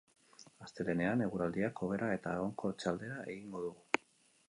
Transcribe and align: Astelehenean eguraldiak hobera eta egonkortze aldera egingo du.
Astelehenean 0.67 1.21
eguraldiak 1.27 1.83
hobera 1.87 2.09
eta 2.17 2.35
egonkortze 2.41 2.93
aldera 2.95 3.23
egingo 3.35 3.67
du. 3.69 3.75